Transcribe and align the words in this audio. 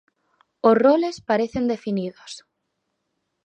Os 0.69 0.75
roles 0.85 1.15
parecen 1.29 1.63
definidos. 1.73 2.31